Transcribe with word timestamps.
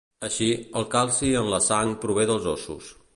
Així, 0.27 0.45
el 0.79 0.87
calci 0.95 1.29
en 1.43 1.51
la 1.55 1.61
sang 1.67 1.93
prové 2.07 2.25
dels 2.33 2.49
ossos. 2.57 2.93